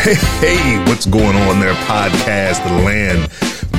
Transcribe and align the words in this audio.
Hey, 0.00 0.14
hey, 0.14 0.84
what's 0.86 1.04
going 1.04 1.36
on 1.36 1.60
there, 1.60 1.74
podcast 1.84 2.64
land? 2.86 3.30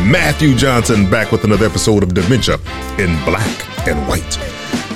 Matthew 0.07 0.55
Johnson 0.55 1.09
back 1.09 1.31
with 1.31 1.45
another 1.45 1.65
episode 1.65 2.03
of 2.03 2.13
Dementia 2.13 2.59
in 2.99 3.25
Black 3.25 3.87
and 3.87 4.07
White. 4.07 4.35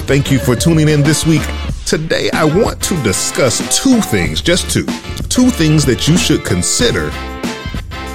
Thank 0.06 0.30
you 0.30 0.38
for 0.38 0.56
tuning 0.56 0.88
in 0.88 1.02
this 1.02 1.26
week. 1.26 1.42
Today, 1.88 2.30
I 2.32 2.44
want 2.44 2.80
to 2.84 3.02
discuss 3.02 3.58
two 3.76 4.02
things, 4.02 4.40
just 4.40 4.70
two, 4.70 4.86
two 5.28 5.50
things 5.50 5.84
that 5.88 6.08
you 6.08 6.16
should 6.16 6.46
consider 6.46 7.10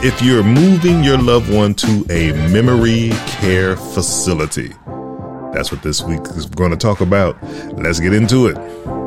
if 0.07 0.23
you're 0.23 0.45
moving 0.45 1.03
your 1.03 1.19
loved 1.19 1.53
one 1.53 1.75
to 1.75 2.07
a 2.11 2.31
memory 2.53 3.11
care 3.27 3.77
facility. 3.77 4.69
That's 5.53 5.73
what 5.73 5.83
this 5.83 6.01
week 6.01 6.21
is 6.37 6.47
going 6.47 6.71
to 6.71 6.77
talk 6.77 7.01
about. 7.01 7.43
Let's 7.77 7.99
get 7.99 8.15
into 8.15 8.47
it. 8.47 9.00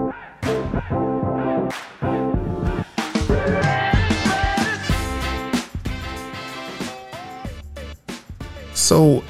So, 8.83 9.23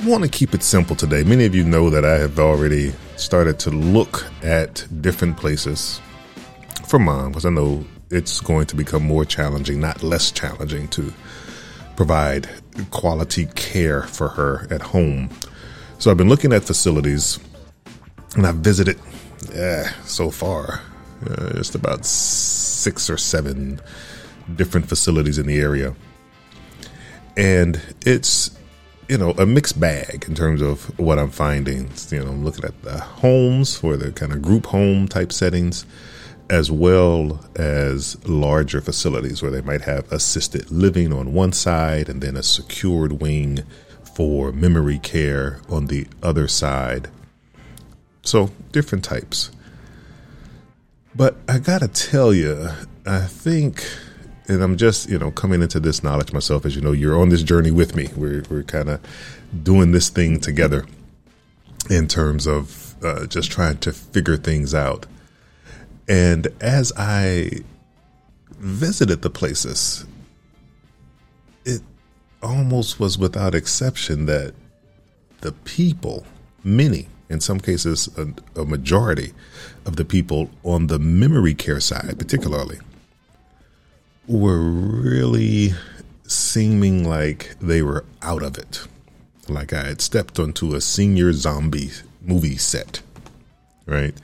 I 0.00 0.08
want 0.08 0.24
to 0.24 0.28
keep 0.28 0.52
it 0.52 0.64
simple 0.64 0.96
today. 0.96 1.22
Many 1.22 1.44
of 1.44 1.54
you 1.54 1.62
know 1.62 1.88
that 1.88 2.04
I 2.04 2.14
have 2.18 2.40
already 2.40 2.92
started 3.14 3.60
to 3.60 3.70
look 3.70 4.26
at 4.42 4.84
different 5.00 5.36
places 5.36 6.00
for 6.88 6.98
mom 6.98 7.28
because 7.28 7.46
I 7.46 7.50
know 7.50 7.84
it's 8.10 8.40
going 8.40 8.66
to 8.66 8.74
become 8.74 9.04
more 9.04 9.24
challenging, 9.24 9.80
not 9.80 10.02
less 10.02 10.32
challenging, 10.32 10.88
to 10.88 11.12
provide 11.94 12.48
quality 12.90 13.46
care 13.54 14.02
for 14.02 14.30
her 14.30 14.66
at 14.68 14.82
home. 14.82 15.30
So 16.00 16.10
I've 16.10 16.16
been 16.16 16.28
looking 16.28 16.52
at 16.52 16.64
facilities 16.64 17.38
and 18.34 18.48
I've 18.48 18.56
visited 18.56 18.98
eh, 19.54 19.88
so 20.06 20.32
far 20.32 20.80
uh, 21.30 21.52
just 21.52 21.76
about 21.76 22.04
six 22.04 23.08
or 23.08 23.16
seven 23.16 23.80
different 24.56 24.88
facilities 24.88 25.38
in 25.38 25.46
the 25.46 25.60
area 25.60 25.94
and 27.38 27.80
it's 28.04 28.50
you 29.08 29.16
know 29.16 29.30
a 29.38 29.46
mixed 29.46 29.80
bag 29.80 30.24
in 30.26 30.34
terms 30.34 30.60
of 30.60 30.98
what 30.98 31.18
I'm 31.18 31.30
finding. 31.30 31.88
You 32.10 32.24
know, 32.24 32.32
I'm 32.32 32.44
looking 32.44 32.64
at 32.64 32.82
the 32.82 32.98
homes 32.98 33.82
or 33.82 33.96
the 33.96 34.12
kind 34.12 34.32
of 34.32 34.42
group 34.42 34.66
home 34.66 35.08
type 35.08 35.32
settings, 35.32 35.86
as 36.50 36.70
well 36.70 37.42
as 37.56 38.22
larger 38.28 38.82
facilities 38.82 39.40
where 39.40 39.52
they 39.52 39.62
might 39.62 39.82
have 39.82 40.10
assisted 40.12 40.70
living 40.70 41.12
on 41.12 41.32
one 41.32 41.52
side 41.52 42.08
and 42.08 42.20
then 42.20 42.36
a 42.36 42.42
secured 42.42 43.22
wing 43.22 43.60
for 44.14 44.50
memory 44.52 44.98
care 44.98 45.60
on 45.70 45.86
the 45.86 46.06
other 46.22 46.48
side. 46.48 47.08
So 48.22 48.50
different 48.72 49.04
types. 49.04 49.52
But 51.14 51.36
I 51.48 51.58
gotta 51.58 51.88
tell 51.88 52.34
you, 52.34 52.68
I 53.06 53.20
think 53.20 53.84
and 54.48 54.62
I'm 54.62 54.76
just, 54.76 55.08
you 55.10 55.18
know, 55.18 55.30
coming 55.30 55.62
into 55.62 55.78
this 55.78 56.02
knowledge 56.02 56.32
myself. 56.32 56.64
As 56.64 56.74
you 56.74 56.80
know, 56.80 56.92
you're 56.92 57.20
on 57.20 57.28
this 57.28 57.42
journey 57.42 57.70
with 57.70 57.94
me. 57.94 58.08
We're 58.16 58.42
we're 58.50 58.62
kind 58.62 58.88
of 58.88 59.00
doing 59.62 59.92
this 59.92 60.08
thing 60.08 60.40
together 60.40 60.86
in 61.90 62.08
terms 62.08 62.46
of 62.46 62.96
uh, 63.04 63.26
just 63.26 63.50
trying 63.50 63.78
to 63.78 63.92
figure 63.92 64.36
things 64.36 64.74
out. 64.74 65.06
And 66.08 66.48
as 66.60 66.92
I 66.96 67.50
visited 68.50 69.22
the 69.22 69.30
places, 69.30 70.06
it 71.64 71.82
almost 72.42 72.98
was 72.98 73.18
without 73.18 73.54
exception 73.54 74.26
that 74.26 74.54
the 75.42 75.52
people, 75.52 76.24
many, 76.64 77.08
in 77.28 77.40
some 77.40 77.60
cases, 77.60 78.08
a, 78.16 78.60
a 78.60 78.64
majority 78.64 79.32
of 79.84 79.96
the 79.96 80.04
people 80.04 80.50
on 80.64 80.86
the 80.86 80.98
memory 80.98 81.54
care 81.54 81.80
side, 81.80 82.18
particularly, 82.18 82.78
were 84.28 84.60
really 84.60 85.70
seeming 86.26 87.08
like 87.08 87.56
they 87.60 87.82
were 87.82 88.04
out 88.22 88.42
of 88.42 88.58
it. 88.58 88.86
Like 89.48 89.72
I 89.72 89.84
had 89.84 90.00
stepped 90.02 90.38
onto 90.38 90.74
a 90.74 90.80
senior 90.80 91.32
zombie 91.32 91.90
movie 92.20 92.58
set, 92.58 93.00
right? 93.86 94.14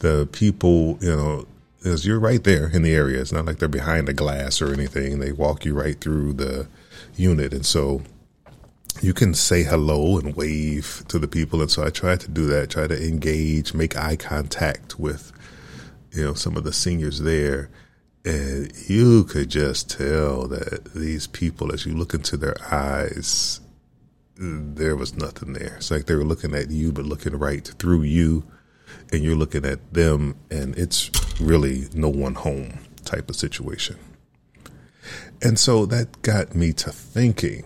The 0.00 0.28
people, 0.32 0.98
you 1.00 1.16
know, 1.16 1.46
as 1.86 2.04
you're 2.04 2.18
right 2.18 2.42
there 2.42 2.68
in 2.68 2.82
the 2.82 2.94
area. 2.94 3.20
It's 3.20 3.32
not 3.32 3.46
like 3.46 3.58
they're 3.58 3.68
behind 3.68 4.08
a 4.08 4.12
glass 4.12 4.60
or 4.60 4.72
anything. 4.72 5.18
They 5.18 5.32
walk 5.32 5.64
you 5.64 5.74
right 5.74 5.98
through 5.98 6.34
the 6.34 6.66
unit. 7.16 7.52
And 7.52 7.64
so 7.64 8.02
you 9.00 9.14
can 9.14 9.34
say 9.34 9.62
hello 9.62 10.18
and 10.18 10.34
wave 10.34 11.04
to 11.08 11.18
the 11.18 11.28
people. 11.28 11.60
And 11.60 11.70
so 11.70 11.84
I 11.84 11.90
tried 11.90 12.20
to 12.20 12.28
do 12.28 12.46
that, 12.46 12.70
try 12.70 12.86
to 12.86 13.06
engage, 13.08 13.72
make 13.74 13.96
eye 13.96 14.16
contact 14.16 14.98
with, 14.98 15.32
you 16.12 16.24
know, 16.24 16.34
some 16.34 16.56
of 16.56 16.64
the 16.64 16.72
seniors 16.72 17.20
there 17.20 17.70
and 18.26 18.72
you 18.88 19.22
could 19.24 19.48
just 19.48 19.88
tell 19.88 20.48
that 20.48 20.92
these 20.94 21.28
people, 21.28 21.72
as 21.72 21.86
you 21.86 21.94
look 21.94 22.12
into 22.12 22.36
their 22.36 22.56
eyes, 22.72 23.60
there 24.36 24.96
was 24.96 25.14
nothing 25.14 25.52
there. 25.52 25.76
It's 25.76 25.92
like 25.92 26.06
they 26.06 26.16
were 26.16 26.24
looking 26.24 26.52
at 26.54 26.70
you, 26.70 26.90
but 26.90 27.06
looking 27.06 27.38
right 27.38 27.64
through 27.64 28.02
you, 28.02 28.44
and 29.12 29.22
you're 29.22 29.36
looking 29.36 29.64
at 29.64 29.94
them, 29.94 30.34
and 30.50 30.76
it's 30.76 31.10
really 31.40 31.86
no 31.94 32.08
one 32.08 32.34
home 32.34 32.80
type 33.04 33.30
of 33.30 33.36
situation. 33.36 33.96
And 35.40 35.56
so 35.56 35.86
that 35.86 36.22
got 36.22 36.54
me 36.54 36.72
to 36.72 36.90
thinking, 36.90 37.64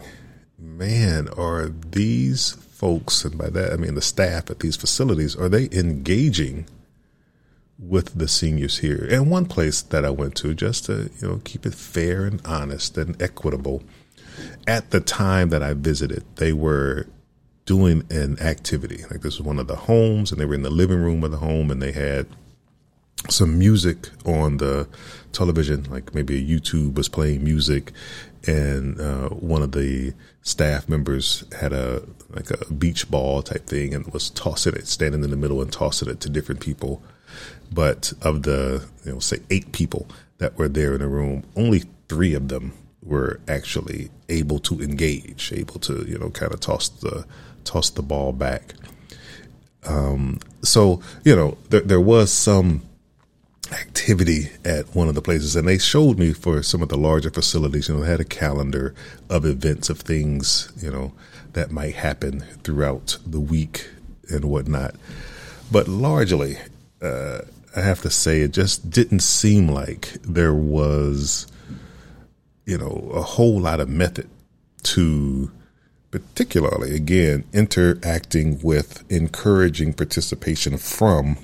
man, 0.59 1.29
are 1.39 1.69
these 1.69 2.53
folks, 2.53 3.25
and 3.25 3.39
by 3.39 3.49
that 3.49 3.73
I 3.73 3.77
mean 3.77 3.95
the 3.95 4.03
staff 4.03 4.51
at 4.51 4.59
these 4.59 4.77
facilities, 4.77 5.35
are 5.35 5.49
they 5.49 5.71
engaging 5.73 6.67
with 7.81 8.19
the 8.19 8.29
seniors 8.29 8.79
here. 8.79 9.09
And 9.11 9.31
one 9.31 9.47
place 9.47 9.81
that 9.83 10.05
I 10.05 10.11
went 10.11 10.35
to 10.37 10.55
just 10.55 10.87
to, 10.87 11.11
you 11.21 11.29
know, 11.29 11.41
keep 11.45 11.65
it 11.65 11.75
fair 11.75 12.25
and 12.25 12.41
honest 12.45 12.99
and 12.99 13.21
equitable. 13.21 13.83
At 14.67 14.91
the 14.91 15.01
time 15.01 15.49
that 15.51 15.63
I 15.63 15.75
visited, 15.75 16.25
they 16.37 16.53
were 16.53 17.07
doing 17.65 18.05
an 18.11 18.39
activity. 18.41 19.05
Like 19.11 19.23
this 19.23 19.39
was 19.39 19.43
one 19.43 19.59
of 19.59 19.67
the 19.67 19.77
homes 19.77 20.31
and 20.31 20.41
they 20.41 20.45
were 20.45 20.55
in 20.55 20.63
the 20.63 20.71
living 20.71 21.01
room 21.01 21.25
of 21.25 21.31
the 21.31 21.39
home 21.39 21.71
and 21.71 21.81
they 21.81 21.93
had 21.93 22.27
some 23.29 23.59
music 23.59 24.09
on 24.25 24.57
the 24.57 24.89
television, 25.33 25.85
like 25.85 26.15
maybe 26.15 26.37
a 26.37 26.45
YouTube 26.45 26.95
was 26.95 27.09
playing 27.09 27.45
music, 27.45 27.93
and 28.47 28.99
uh, 28.99 29.29
one 29.29 29.63
of 29.63 29.73
the 29.73 30.15
staff 30.43 30.89
members 30.89 31.45
had 31.61 31.73
a 31.73 32.03
like 32.31 32.51
a 32.51 32.73
beach 32.73 33.11
ball 33.11 33.43
type 33.43 33.67
thing 33.67 33.93
and 33.93 34.07
was 34.13 34.31
tossing 34.31 34.75
it, 34.75 34.87
standing 34.87 35.23
in 35.23 35.31
the 35.31 35.37
middle 35.37 35.61
and 35.61 35.71
tossing 35.71 36.09
it 36.09 36.21
to 36.21 36.31
different 36.31 36.61
people 36.61 37.03
but 37.73 38.13
of 38.23 38.43
the, 38.43 38.87
you 39.05 39.13
know, 39.13 39.19
say 39.19 39.39
eight 39.51 39.73
people 39.73 40.09
that 40.39 40.59
were 40.59 40.69
there 40.69 40.95
in 40.95 41.01
the 41.01 41.09
room, 41.09 41.45
only 41.57 41.85
three 42.09 42.35
of 42.35 42.49
them 42.49 42.73
were 43.03 43.41
actually 43.49 44.11
able 44.29 44.59
to 44.59 44.81
engage, 44.81 45.53
able 45.53 45.79
to, 45.81 46.05
you 46.07 46.19
know, 46.19 46.31
kind 46.31 46.53
of 46.53 46.61
toss 46.61 46.89
the 46.89 47.27
toss 47.65 47.91
the 47.91 48.03
ball 48.03 48.33
back. 48.33 48.75
Um, 49.87 50.41
so 50.63 51.03
you 51.25 51.35
know, 51.35 51.57
there 51.71 51.81
there 51.81 52.01
was 52.01 52.33
some 52.33 52.83
activity 53.73 54.51
at 54.65 54.95
one 54.95 55.09
of 55.09 55.15
the 55.15 55.23
places, 55.23 55.57
and 55.57 55.67
they 55.67 55.79
showed 55.79 56.19
me 56.19 56.33
for 56.33 56.63
some 56.63 56.83
of 56.83 56.89
the 56.89 56.99
larger 56.99 57.31
facilities. 57.31 57.89
You 57.89 57.95
know, 57.95 58.01
they 58.01 58.11
had 58.11 58.21
a 58.21 58.25
calendar 58.25 58.95
of 59.29 59.45
events 59.45 59.89
of 59.89 60.01
things, 60.01 60.73
you 60.77 60.91
know, 60.91 61.13
that 61.53 61.71
might 61.71 61.95
happen 61.95 62.41
throughout 62.65 63.19
the 63.27 63.41
week 63.41 63.89
and 64.29 64.45
whatnot. 64.45 64.95
But 65.71 65.89
largely, 65.89 66.59
uh, 67.03 67.41
I 67.77 67.81
have 67.81 68.03
to 68.03 68.11
say, 68.11 68.41
it 68.41 68.53
just 68.53 68.91
didn't 68.91 69.21
seem 69.21 69.69
like 69.69 70.13
there 70.23 70.55
was, 70.55 71.47
you 72.67 72.79
know, 72.79 73.11
a 73.15 73.23
whole 73.23 73.61
lot 73.61 73.81
of 73.81 73.89
method 73.89 74.29
to, 74.83 75.51
particularly 76.11 76.97
again, 76.97 77.45
interacting 77.53 78.61
with, 78.61 79.05
encouraging 79.11 79.93
participation 79.93 80.79
from 80.79 81.37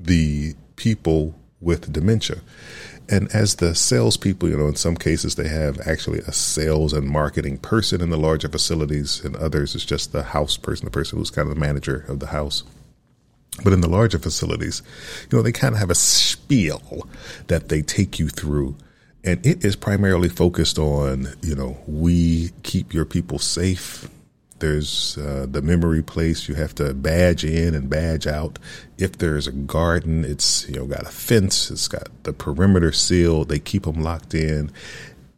the 0.00 0.54
people 0.76 1.34
with 1.60 1.92
dementia. 1.92 2.38
And 3.08 3.32
as 3.34 3.56
the 3.56 3.74
salespeople, 3.74 4.48
you 4.48 4.56
know, 4.56 4.68
in 4.68 4.76
some 4.76 4.96
cases 4.96 5.34
they 5.34 5.48
have 5.48 5.80
actually 5.86 6.20
a 6.20 6.32
sales 6.32 6.92
and 6.92 7.06
marketing 7.08 7.58
person 7.58 8.00
in 8.00 8.10
the 8.10 8.16
larger 8.16 8.48
facilities, 8.48 9.22
and 9.24 9.36
others 9.36 9.74
it's 9.74 9.84
just 9.84 10.12
the 10.12 10.22
house 10.22 10.56
person, 10.56 10.86
the 10.86 10.90
person 10.90 11.18
who's 11.18 11.30
kind 11.30 11.48
of 11.48 11.54
the 11.54 11.60
manager 11.60 12.04
of 12.08 12.20
the 12.20 12.28
house. 12.28 12.64
But 13.62 13.72
in 13.72 13.80
the 13.80 13.88
larger 13.88 14.18
facilities, 14.18 14.82
you 15.30 15.36
know, 15.36 15.42
they 15.42 15.52
kind 15.52 15.74
of 15.74 15.80
have 15.80 15.90
a 15.90 15.94
spiel 15.94 17.06
that 17.48 17.68
they 17.68 17.82
take 17.82 18.18
you 18.18 18.28
through. 18.28 18.76
And 19.24 19.44
it 19.46 19.64
is 19.64 19.76
primarily 19.76 20.28
focused 20.28 20.78
on, 20.78 21.28
you 21.42 21.54
know, 21.54 21.78
we 21.86 22.50
keep 22.62 22.94
your 22.94 23.04
people 23.04 23.38
safe. 23.38 24.08
There's 24.58 25.18
uh, 25.18 25.46
the 25.48 25.60
memory 25.60 26.02
place. 26.02 26.48
You 26.48 26.54
have 26.54 26.74
to 26.76 26.94
badge 26.94 27.44
in 27.44 27.74
and 27.74 27.90
badge 27.90 28.26
out. 28.26 28.58
If 28.96 29.18
there's 29.18 29.46
a 29.46 29.52
garden, 29.52 30.24
it's, 30.24 30.68
you 30.68 30.76
know, 30.76 30.86
got 30.86 31.02
a 31.02 31.10
fence. 31.10 31.70
It's 31.70 31.88
got 31.88 32.08
the 32.22 32.32
perimeter 32.32 32.90
sealed. 32.90 33.48
They 33.48 33.58
keep 33.58 33.84
them 33.84 34.02
locked 34.02 34.34
in 34.34 34.72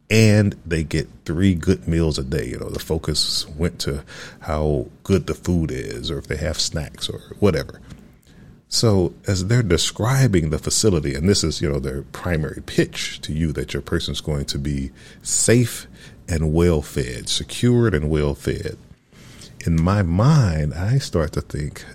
and 0.09 0.55
they 0.65 0.83
get 0.83 1.09
three 1.25 1.55
good 1.55 1.87
meals 1.87 2.19
a 2.19 2.23
day. 2.23 2.47
You 2.47 2.59
know, 2.59 2.69
the 2.69 2.79
focus 2.79 3.47
went 3.49 3.79
to 3.81 4.03
how 4.41 4.87
good 5.03 5.27
the 5.27 5.33
food 5.33 5.71
is 5.71 6.11
or 6.11 6.19
if 6.19 6.27
they 6.27 6.37
have 6.37 6.59
snacks 6.59 7.09
or 7.09 7.19
whatever. 7.39 7.81
So 8.75 9.13
as 9.25 9.47
they're 9.47 9.63
describing 9.63 10.49
the 10.49 10.59
facility, 10.59 11.15
and 11.15 11.29
this 11.29 11.45
is, 11.45 11.61
you 11.61 11.69
know, 11.69 11.79
their 11.79 12.01
primary 12.01 12.61
pitch 12.61 13.21
to 13.21 13.31
you 13.31 13.53
that 13.53 13.73
your 13.73 13.81
person's 13.81 14.19
going 14.19 14.43
to 14.47 14.59
be 14.59 14.91
safe 15.23 15.87
and 16.27 16.53
well 16.53 16.81
fed, 16.81 17.29
secured 17.29 17.93
and 17.93 18.09
well 18.09 18.35
fed. 18.35 18.77
In 19.65 19.81
my 19.81 20.03
mind, 20.03 20.73
I 20.73 20.97
start 20.97 21.31
to 21.31 21.41
think 21.41 21.85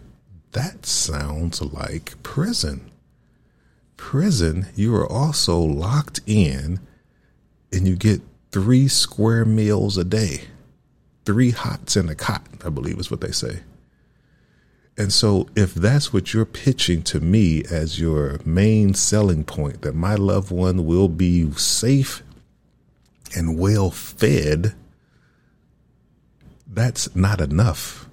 that 0.53 0.87
sounds 0.87 1.61
like 1.61 2.15
prison. 2.23 2.91
Prison, 3.99 4.69
you 4.75 4.97
are 4.97 5.06
also 5.06 5.61
locked 5.61 6.21
in 6.26 6.81
and 7.71 7.87
you 7.87 7.94
get 7.94 8.23
three 8.53 8.88
square 8.88 9.44
meals 9.44 9.99
a 9.99 10.05
day. 10.05 10.44
Three 11.26 11.50
hots 11.50 11.94
in 11.94 12.09
a 12.09 12.15
cot, 12.15 12.47
I 12.65 12.71
believe 12.71 12.99
is 12.99 13.11
what 13.11 13.21
they 13.21 13.33
say. 13.33 13.61
And 15.00 15.11
so, 15.11 15.49
if 15.56 15.73
that's 15.73 16.12
what 16.12 16.35
you're 16.35 16.44
pitching 16.44 17.00
to 17.05 17.20
me 17.20 17.64
as 17.70 17.99
your 17.99 18.38
main 18.44 18.93
selling 18.93 19.44
point, 19.44 19.81
that 19.81 19.94
my 19.94 20.14
loved 20.14 20.52
one 20.52 20.85
will 20.85 21.08
be 21.08 21.50
safe 21.52 22.23
and 23.35 23.58
well 23.58 23.91
fed, 23.91 24.75
that's 26.67 27.17
not 27.17 27.41
enough. 27.41 28.11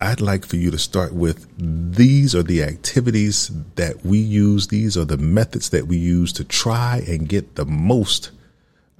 I'd 0.00 0.22
like 0.22 0.46
for 0.46 0.56
you 0.56 0.70
to 0.70 0.78
start 0.78 1.12
with 1.12 1.46
these 1.58 2.34
are 2.34 2.42
the 2.42 2.62
activities 2.62 3.50
that 3.74 4.02
we 4.02 4.16
use, 4.16 4.68
these 4.68 4.96
are 4.96 5.04
the 5.04 5.18
methods 5.18 5.68
that 5.68 5.86
we 5.86 5.98
use 5.98 6.32
to 6.32 6.44
try 6.44 7.04
and 7.06 7.28
get 7.28 7.56
the 7.56 7.66
most 7.66 8.30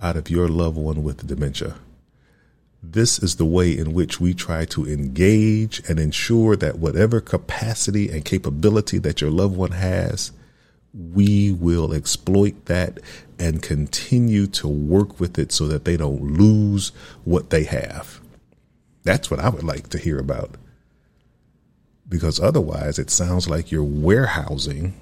out 0.02 0.18
of 0.18 0.28
your 0.28 0.48
loved 0.48 0.76
one 0.76 1.02
with 1.02 1.26
dementia. 1.26 1.76
This 2.92 3.18
is 3.18 3.34
the 3.36 3.44
way 3.44 3.76
in 3.76 3.92
which 3.94 4.20
we 4.20 4.32
try 4.32 4.64
to 4.66 4.86
engage 4.86 5.82
and 5.88 5.98
ensure 5.98 6.54
that 6.56 6.78
whatever 6.78 7.20
capacity 7.20 8.08
and 8.10 8.24
capability 8.24 8.98
that 8.98 9.20
your 9.20 9.30
loved 9.30 9.56
one 9.56 9.72
has, 9.72 10.30
we 10.94 11.50
will 11.50 11.92
exploit 11.92 12.66
that 12.66 13.00
and 13.40 13.60
continue 13.60 14.46
to 14.46 14.68
work 14.68 15.18
with 15.18 15.36
it 15.36 15.50
so 15.50 15.66
that 15.66 15.84
they 15.84 15.96
don't 15.96 16.22
lose 16.22 16.92
what 17.24 17.50
they 17.50 17.64
have. 17.64 18.20
That's 19.02 19.30
what 19.30 19.40
I 19.40 19.48
would 19.48 19.64
like 19.64 19.88
to 19.88 19.98
hear 19.98 20.18
about. 20.18 20.54
Because 22.08 22.38
otherwise, 22.38 23.00
it 23.00 23.10
sounds 23.10 23.48
like 23.48 23.72
you're 23.72 23.82
warehousing 23.82 24.94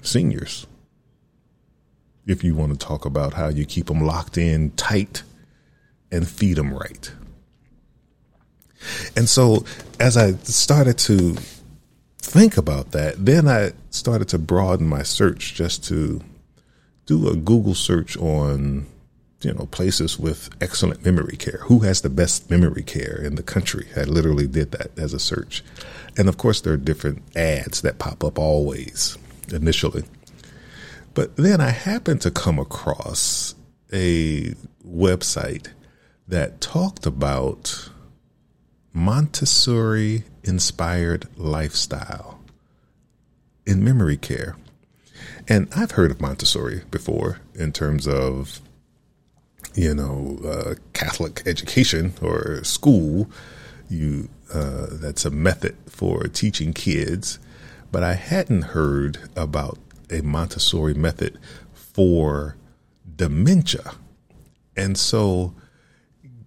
seniors. 0.00 0.66
If 2.24 2.44
you 2.44 2.54
want 2.54 2.72
to 2.72 2.86
talk 2.86 3.04
about 3.04 3.34
how 3.34 3.48
you 3.48 3.66
keep 3.66 3.86
them 3.86 4.00
locked 4.00 4.38
in 4.38 4.70
tight 4.72 5.24
and 6.14 6.28
feed 6.28 6.56
them 6.56 6.72
right. 6.72 7.12
And 9.16 9.28
so 9.28 9.64
as 9.98 10.16
I 10.16 10.32
started 10.32 10.98
to 10.98 11.36
think 12.18 12.56
about 12.56 12.92
that, 12.92 13.24
then 13.24 13.48
I 13.48 13.72
started 13.90 14.28
to 14.28 14.38
broaden 14.38 14.86
my 14.86 15.02
search 15.02 15.54
just 15.54 15.84
to 15.84 16.22
do 17.06 17.28
a 17.28 17.36
Google 17.36 17.74
search 17.74 18.16
on, 18.16 18.86
you 19.40 19.52
know, 19.52 19.66
places 19.66 20.18
with 20.18 20.50
excellent 20.60 21.04
memory 21.04 21.36
care. 21.36 21.60
Who 21.64 21.80
has 21.80 22.00
the 22.00 22.10
best 22.10 22.50
memory 22.50 22.82
care 22.82 23.20
in 23.22 23.34
the 23.34 23.42
country? 23.42 23.88
I 23.96 24.04
literally 24.04 24.46
did 24.46 24.72
that 24.72 24.98
as 24.98 25.12
a 25.12 25.18
search. 25.18 25.62
And 26.16 26.28
of 26.28 26.38
course, 26.38 26.60
there 26.60 26.72
are 26.72 26.78
different 26.78 27.22
ads 27.36 27.82
that 27.82 27.98
pop 27.98 28.22
up 28.24 28.38
always 28.38 29.18
initially. 29.52 30.04
But 31.12 31.36
then 31.36 31.60
I 31.60 31.70
happened 31.70 32.22
to 32.22 32.30
come 32.30 32.58
across 32.58 33.54
a 33.92 34.54
website 34.86 35.68
that 36.26 36.60
talked 36.60 37.06
about 37.06 37.90
Montessori 38.92 40.24
inspired 40.42 41.26
lifestyle 41.36 42.40
in 43.66 43.84
memory 43.84 44.16
care. 44.16 44.56
And 45.48 45.68
I've 45.74 45.92
heard 45.92 46.10
of 46.10 46.20
Montessori 46.20 46.82
before 46.90 47.40
in 47.54 47.72
terms 47.72 48.06
of, 48.06 48.60
you 49.74 49.94
know, 49.94 50.38
uh, 50.44 50.74
Catholic 50.92 51.42
education 51.46 52.14
or 52.22 52.62
school. 52.64 53.30
You 53.90 54.28
uh, 54.52 54.86
that's 54.92 55.24
a 55.24 55.30
method 55.30 55.76
for 55.86 56.24
teaching 56.24 56.72
kids, 56.72 57.38
but 57.90 58.02
I 58.02 58.14
hadn't 58.14 58.62
heard 58.62 59.18
about 59.36 59.78
a 60.10 60.22
Montessori 60.22 60.94
method 60.94 61.38
for 61.72 62.56
dementia. 63.16 63.94
And 64.76 64.96
so 64.96 65.54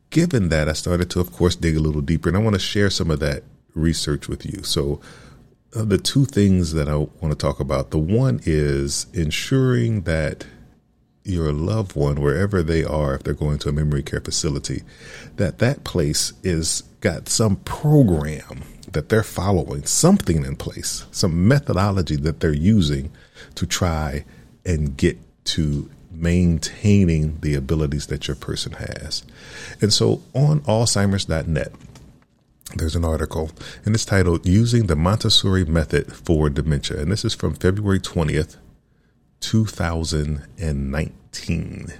given 0.09 0.50
that, 0.50 0.69
I 0.69 0.74
started 0.74 1.09
to, 1.12 1.19
of 1.19 1.31
course, 1.31 1.56
dig 1.56 1.75
a 1.75 1.80
little 1.80 2.01
deeper, 2.01 2.30
and 2.30 2.38
I 2.38 2.42
want 2.42 2.56
to 2.56 2.59
share 2.59 2.89
some 2.89 3.12
of 3.12 3.19
that 3.19 3.44
research 3.74 4.27
with 4.27 4.45
you. 4.45 4.63
So, 4.63 5.00
uh, 5.75 5.83
the 5.83 5.98
two 5.98 6.25
things 6.25 6.74
that 6.74 6.88
I 6.88 6.95
want 6.95 7.31
to 7.31 7.36
talk 7.36 7.59
about 7.59 7.92
the 7.92 7.98
one 7.98 8.39
is 8.45 9.07
ensuring 9.13 10.01
that 10.04 10.45
your 11.24 11.51
loved 11.51 11.95
one, 11.95 12.21
wherever 12.21 12.63
they 12.63 12.83
are, 12.83 13.15
if 13.15 13.24
they're 13.24 13.33
going 13.33 13.59
to 13.59 13.69
a 13.69 13.74
memory 13.74 14.01
care 14.01 14.21
facility, 14.21 14.83
that 15.36 15.59
that 15.59 15.83
place 15.83 16.33
is 16.42 16.83
got 17.01 17.27
some 17.27 17.57
program 17.57 18.63
that 18.94 19.10
they're 19.10 19.24
following, 19.24 19.86
something 19.86 20.45
in 20.45 20.56
place, 20.56 21.06
some 21.12 21.48
methodology 21.48 22.15
that 22.15 22.39
they're 22.39 22.53
using 22.53 23.12
to 23.56 23.65
try 23.65 24.24
and 24.65 24.95
get 24.95 25.18
to 25.44 25.89
maintaining 26.18 27.40
the 27.42 27.56
abilities 27.56 28.08
that 28.08 28.28
your 28.28 28.36
person 28.36 28.74
has. 28.74 29.24
And 29.81 29.94
so 29.94 30.22
on 30.34 30.62
Alzheimer's.net, 30.62 31.72
there's 32.75 32.96
an 32.96 33.06
article 33.06 33.52
and 33.86 33.94
it's 33.96 34.06
titled 34.06 34.46
Using 34.46 34.88
the 34.88 34.96
Montessori 34.96 35.66
Method 35.66 36.14
for 36.14 36.50
Dementia. 36.50 37.00
And 37.00 37.12
this 37.12 37.24
is 37.24 37.34
from 37.34 37.54
February 37.54 38.00
20th, 38.00 38.58
2019. 39.40 41.94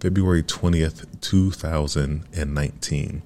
February 0.00 0.42
20th, 0.42 1.06
2019. 1.20 3.22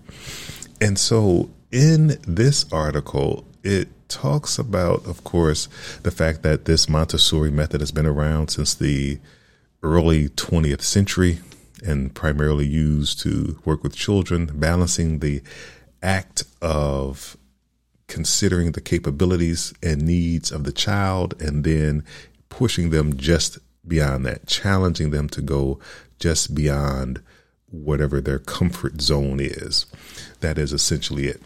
And 0.80 0.98
so 0.98 1.50
in 1.70 2.18
this 2.26 2.64
article, 2.72 3.44
it 3.62 3.88
talks 4.08 4.58
about, 4.58 5.06
of 5.06 5.22
course, 5.24 5.68
the 6.02 6.10
fact 6.10 6.42
that 6.42 6.64
this 6.64 6.88
Montessori 6.88 7.50
method 7.50 7.80
has 7.80 7.90
been 7.90 8.06
around 8.06 8.48
since 8.48 8.74
the 8.74 9.18
early 9.82 10.28
20th 10.30 10.82
century 10.82 11.38
and 11.84 12.14
primarily 12.14 12.66
used 12.66 13.20
to 13.20 13.60
work 13.64 13.82
with 13.82 13.94
children, 13.94 14.50
balancing 14.54 15.20
the 15.20 15.42
act 16.02 16.44
of 16.60 17.36
considering 18.06 18.72
the 18.72 18.80
capabilities 18.80 19.72
and 19.82 20.02
needs 20.02 20.50
of 20.50 20.64
the 20.64 20.72
child 20.72 21.40
and 21.40 21.64
then 21.64 22.04
pushing 22.48 22.90
them 22.90 23.16
just 23.16 23.58
beyond 23.86 24.24
that, 24.26 24.46
challenging 24.46 25.10
them 25.10 25.28
to 25.28 25.42
go 25.42 25.78
just 26.18 26.54
beyond 26.54 27.22
whatever 27.70 28.20
their 28.20 28.38
comfort 28.38 29.00
zone 29.00 29.38
is. 29.40 29.86
That 30.40 30.58
is 30.58 30.72
essentially 30.72 31.26
it. 31.26 31.42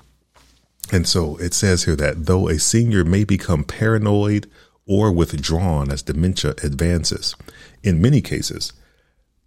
And 0.93 1.07
so 1.07 1.37
it 1.37 1.55
says 1.55 1.85
here 1.85 1.97
that 1.97 2.27
though 2.27 2.49
a 2.49 2.59
senior 2.59 3.05
may 3.05 3.25
become 3.25 3.65
paranoid 3.65 4.49
or 4.87 5.13
withdrawn 5.13 5.91
as 5.91 6.03
dementia 6.03 6.55
advances. 6.63 7.35
In 7.83 8.03
many 8.03 8.21
cases, 8.21 8.73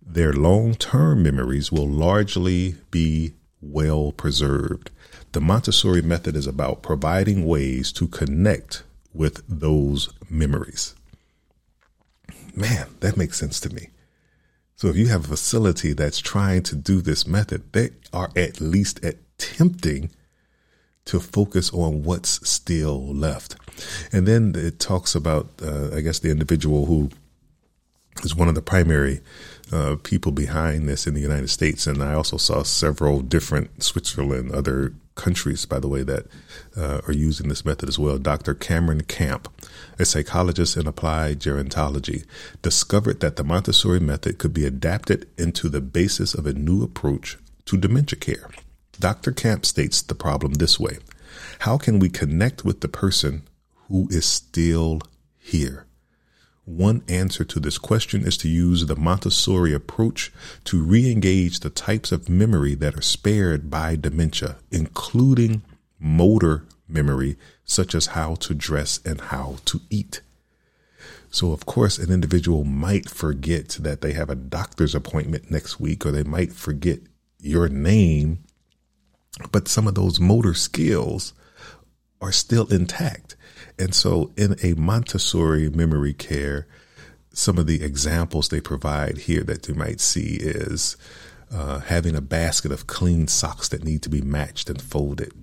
their 0.01 0.33
long 0.33 0.75
term 0.75 1.23
memories 1.23 1.71
will 1.71 1.87
largely 1.87 2.75
be 2.91 3.33
well 3.61 4.11
preserved. 4.11 4.91
The 5.31 5.41
Montessori 5.41 6.01
method 6.01 6.35
is 6.35 6.47
about 6.47 6.83
providing 6.83 7.45
ways 7.45 7.91
to 7.93 8.07
connect 8.07 8.83
with 9.13 9.43
those 9.47 10.09
memories. 10.29 10.95
Man, 12.55 12.87
that 13.01 13.17
makes 13.17 13.37
sense 13.37 13.59
to 13.61 13.73
me. 13.73 13.89
So 14.77 14.87
if 14.87 14.95
you 14.95 15.07
have 15.07 15.25
a 15.25 15.29
facility 15.29 15.93
that's 15.93 16.19
trying 16.19 16.63
to 16.63 16.75
do 16.75 17.01
this 17.01 17.25
method, 17.25 17.71
they 17.73 17.91
are 18.13 18.29
at 18.35 18.61
least 18.61 19.03
attempting 19.03 20.11
to 21.05 21.19
focus 21.19 21.71
on 21.73 22.03
what's 22.03 22.47
still 22.47 23.13
left. 23.13 23.55
And 24.11 24.27
then 24.27 24.53
it 24.55 24.79
talks 24.79 25.15
about, 25.15 25.49
uh, 25.61 25.95
I 25.95 26.01
guess, 26.01 26.19
the 26.19 26.31
individual 26.31 26.85
who 26.85 27.09
is 28.23 28.35
one 28.35 28.47
of 28.47 28.55
the 28.55 28.61
primary 28.61 29.21
uh, 29.71 29.97
people 30.03 30.31
behind 30.31 30.87
this 30.87 31.07
in 31.07 31.13
the 31.13 31.21
United 31.21 31.49
States. 31.49 31.87
And 31.87 32.03
I 32.03 32.13
also 32.13 32.37
saw 32.37 32.63
several 32.63 33.21
different 33.21 33.83
Switzerland, 33.83 34.51
other 34.51 34.93
countries, 35.15 35.65
by 35.65 35.79
the 35.79 35.87
way, 35.87 36.03
that 36.03 36.25
uh, 36.77 37.01
are 37.07 37.13
using 37.13 37.49
this 37.49 37.65
method 37.65 37.89
as 37.89 37.97
well. 37.97 38.17
Dr. 38.17 38.53
Cameron 38.53 39.01
Camp, 39.01 39.49
a 39.97 40.05
psychologist 40.05 40.77
in 40.77 40.87
applied 40.87 41.39
gerontology, 41.39 42.25
discovered 42.61 43.21
that 43.21 43.37
the 43.37 43.43
Montessori 43.43 43.99
method 43.99 44.37
could 44.37 44.53
be 44.53 44.65
adapted 44.65 45.27
into 45.37 45.69
the 45.69 45.81
basis 45.81 46.33
of 46.33 46.45
a 46.45 46.53
new 46.53 46.83
approach 46.83 47.37
to 47.65 47.77
dementia 47.77 48.19
care. 48.19 48.49
Dr. 48.99 49.31
Camp 49.31 49.65
states 49.65 50.01
the 50.01 50.15
problem 50.15 50.53
this 50.53 50.79
way 50.79 50.99
How 51.59 51.77
can 51.77 51.99
we 51.99 52.09
connect 52.09 52.63
with 52.63 52.81
the 52.81 52.87
person 52.87 53.43
who 53.87 54.07
is 54.09 54.25
still 54.25 55.01
here? 55.37 55.85
One 56.65 57.03
answer 57.07 57.43
to 57.43 57.59
this 57.59 57.77
question 57.77 58.25
is 58.25 58.37
to 58.37 58.49
use 58.49 58.85
the 58.85 58.95
Montessori 58.95 59.73
approach 59.73 60.33
to 60.63 60.81
re 60.81 61.11
engage 61.11 61.59
the 61.59 61.69
types 61.69 62.11
of 62.11 62.27
memory 62.27 62.73
that 62.75 62.97
are 62.97 63.03
spared 63.03 63.69
by 63.69 63.95
dementia, 63.95 64.57
including 64.71 65.61
motor 65.99 66.65
memory, 66.87 67.37
such 67.65 67.93
as 67.93 68.07
how 68.07 68.35
to 68.35 68.55
dress 68.55 68.99
and 69.05 69.21
how 69.21 69.57
to 69.65 69.81
eat. 69.91 70.21
So, 71.29 71.51
of 71.51 71.65
course, 71.65 71.99
an 71.99 72.11
individual 72.11 72.63
might 72.63 73.09
forget 73.09 73.77
that 73.81 74.01
they 74.01 74.13
have 74.13 74.29
a 74.29 74.35
doctor's 74.35 74.95
appointment 74.95 75.51
next 75.51 75.79
week, 75.79 76.05
or 76.05 76.11
they 76.11 76.23
might 76.23 76.53
forget 76.53 76.99
your 77.39 77.67
name, 77.67 78.39
but 79.51 79.67
some 79.67 79.87
of 79.87 79.95
those 79.95 80.19
motor 80.19 80.53
skills 80.53 81.33
are 82.21 82.31
still 82.31 82.71
intact. 82.73 83.35
And 83.77 83.93
so, 83.93 84.31
in 84.37 84.55
a 84.63 84.73
Montessori 84.73 85.69
memory 85.69 86.13
care, 86.13 86.67
some 87.33 87.57
of 87.57 87.67
the 87.67 87.83
examples 87.83 88.49
they 88.49 88.61
provide 88.61 89.17
here 89.17 89.43
that 89.43 89.67
you 89.67 89.75
might 89.75 89.99
see 89.99 90.37
is 90.39 90.95
uh, 91.51 91.79
having 91.79 92.15
a 92.15 92.21
basket 92.21 92.71
of 92.71 92.87
clean 92.87 93.27
socks 93.27 93.67
that 93.69 93.83
need 93.83 94.01
to 94.03 94.09
be 94.09 94.21
matched 94.21 94.69
and 94.69 94.81
folded, 94.81 95.33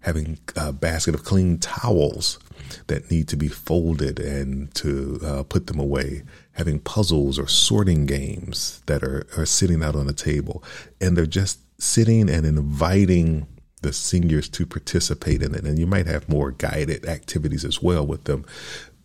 having 0.00 0.38
a 0.54 0.72
basket 0.72 1.14
of 1.14 1.24
clean 1.24 1.58
towels 1.58 2.38
that 2.86 3.10
need 3.10 3.28
to 3.28 3.36
be 3.36 3.48
folded 3.48 4.20
and 4.20 4.72
to 4.74 5.18
uh, 5.24 5.42
put 5.42 5.66
them 5.66 5.80
away, 5.80 6.22
having 6.52 6.78
puzzles 6.78 7.38
or 7.38 7.48
sorting 7.48 8.06
games 8.06 8.82
that 8.86 9.02
are, 9.02 9.26
are 9.36 9.46
sitting 9.46 9.82
out 9.82 9.96
on 9.96 10.06
the 10.06 10.12
table. 10.12 10.62
And 11.00 11.16
they're 11.16 11.26
just 11.26 11.58
sitting 11.80 12.30
and 12.30 12.46
inviting 12.46 13.46
the 13.86 13.92
seniors 13.92 14.48
to 14.48 14.66
participate 14.66 15.42
in 15.42 15.54
it. 15.54 15.64
And 15.64 15.78
you 15.78 15.86
might 15.86 16.06
have 16.06 16.28
more 16.28 16.50
guided 16.50 17.06
activities 17.06 17.64
as 17.64 17.80
well 17.80 18.04
with 18.04 18.24
them 18.24 18.44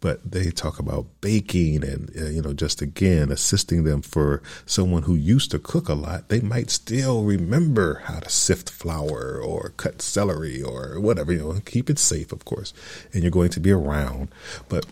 but 0.02 0.20
they 0.30 0.50
talk 0.50 0.80
about 0.80 1.06
baking 1.22 1.84
and 1.84 2.12
uh, 2.20 2.26
you 2.26 2.42
know 2.42 2.54
just 2.54 2.82
again 2.82 3.32
assisting 3.32 3.84
them 3.84 4.02
for 4.02 4.42
someone 4.66 5.04
who 5.04 5.16
used 5.16 5.52
to 5.52 5.60
cook 5.60 5.88
a 5.88 5.94
lot 5.94 6.28
they 6.28 6.42
might 6.42 6.70
still 6.70 7.24
remember 7.24 8.02
how 8.06 8.20
to 8.20 8.30
sift 8.30 8.70
flour 8.70 9.40
or 9.40 9.70
cut 9.78 10.02
celery 10.02 10.62
or 10.62 11.00
whatever 11.00 11.32
you 11.32 11.40
know 11.40 11.60
keep 11.66 11.90
it 11.90 12.00
safe 12.00 12.32
of 12.32 12.44
course 12.44 12.74
and 13.14 13.22
you're 13.22 13.32
going 13.32 13.50
to 13.50 13.60
be 13.60 13.72
around 13.72 14.28
but 14.68 14.86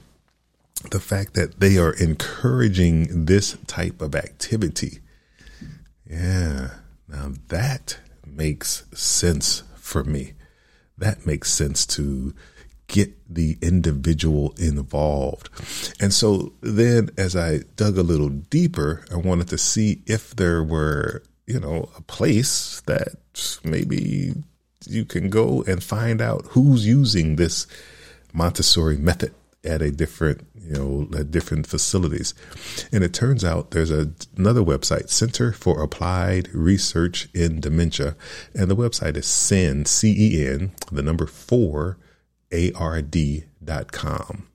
the 0.91 1.00
fact 1.00 1.34
that 1.34 1.60
they 1.60 1.77
are 1.77 1.93
encouraging 1.96 3.25
this 3.25 3.58
type 3.67 4.01
of 4.01 4.15
activity 4.15 5.00
yeah 6.10 6.69
now 7.08 7.31
that 7.48 7.98
makes 8.25 8.86
sense 8.93 9.63
for 9.89 10.03
me 10.03 10.34
that 11.00 11.25
makes 11.25 11.51
sense 11.51 11.86
to 11.86 12.34
get 12.88 13.12
the 13.34 13.58
individual 13.62 14.53
involved. 14.58 15.50
And 16.00 16.13
so 16.13 16.53
then 16.62 17.10
as 17.17 17.36
I 17.36 17.60
dug 17.75 17.98
a 17.98 18.03
little 18.03 18.29
deeper, 18.29 19.05
I 19.12 19.15
wanted 19.15 19.48
to 19.50 19.58
see 19.58 20.01
if 20.05 20.36
there 20.36 20.63
were, 20.63 21.24
you 21.46 21.60
know, 21.60 21.89
a 21.98 22.01
place 22.01 22.81
that 22.88 23.15
maybe 23.63 24.34
you 24.86 25.05
can 25.05 25.29
go 25.29 25.63
and 25.63 25.84
find 25.84 26.22
out 26.22 26.46
who's 26.50 26.86
using 26.86 27.36
this 27.36 27.67
Montessori 28.34 28.98
method 28.98 29.34
at 29.63 29.82
a 29.82 29.92
different, 29.92 30.48
you 30.56 30.74
know, 30.74 31.20
at 31.20 31.32
different 31.32 31.68
facilities. 31.68 32.34
And 32.92 33.04
it 33.04 33.13
turns 33.13 33.44
out 33.44 33.72
there's 33.72 33.92
a, 33.92 34.12
another 34.38 34.62
website, 34.62 35.10
Center 35.10 35.51
for 35.51 35.84
Applied 35.84 36.48
Research 36.54 37.28
in 37.34 37.60
Dementia. 37.60 38.16
And 38.56 38.72
the 38.72 38.75
website 38.75 39.18
is 39.18 39.28
CEN, 39.28 39.86
C 39.86 40.16
E 40.18 40.48
N, 40.48 40.72
the 40.92 41.01
number 41.01 41.25
four, 41.25 41.98
A 42.51 42.72
R 42.74 43.01
D 43.01 43.46
dot 43.63 43.92
com. 43.92 44.48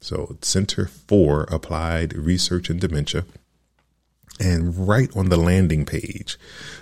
So, 0.00 0.36
Center 0.42 0.86
for 0.86 1.42
Applied 1.44 2.12
Research 2.14 2.70
in 2.70 2.78
Dementia. 2.78 3.24
And 4.42 4.88
right 4.88 5.08
on 5.16 5.28
the 5.28 5.36
landing 5.36 5.84
page, 5.84 6.36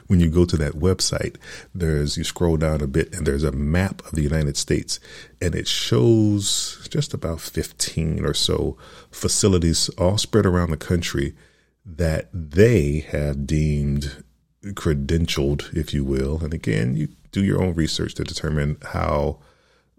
when 0.07 0.19
you 0.19 0.31
go 0.31 0.47
to 0.47 0.57
that 0.57 0.73
website, 0.73 1.37
there's, 1.75 2.17
you 2.17 2.25
scroll 2.25 2.57
down 2.57 2.81
a 2.81 2.87
bit 2.87 3.15
and 3.15 3.27
there's 3.27 3.45
a 3.45 3.53
map 3.53 4.03
of 4.07 4.13
the 4.13 4.23
United 4.23 4.57
States 4.57 4.99
and 5.43 5.55
it 5.55 5.69
shows 5.69 6.89
just 6.91 7.13
about 7.13 7.43
15 7.43 8.25
or 8.25 8.33
so 8.33 8.79
facilities 9.11 9.91
all 9.91 10.17
spread 10.17 10.47
around 10.47 10.71
the 10.71 10.79
country 10.79 11.37
that 11.85 12.31
they 12.33 13.01
have 13.11 13.47
deemed 13.47 14.25
credentialed, 14.65 15.77
if 15.77 15.93
you 15.93 16.03
will. 16.03 16.43
And 16.43 16.55
again, 16.55 16.97
you 16.97 17.09
do 17.31 17.45
your 17.45 17.63
own 17.63 17.75
research 17.75 18.15
to 18.15 18.25
determine 18.25 18.79
how 18.81 19.39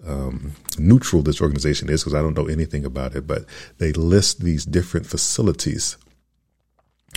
um, 0.04 0.54
neutral 0.80 1.22
this 1.22 1.40
organization 1.40 1.90
is 1.90 2.02
because 2.02 2.16
I 2.16 2.24
don't 2.24 2.36
know 2.36 2.48
anything 2.48 2.86
about 2.86 3.16
it, 3.16 3.28
but 3.28 3.46
they 3.78 3.92
list 3.92 4.42
these 4.42 4.66
different 4.66 5.06
facilities 5.06 5.98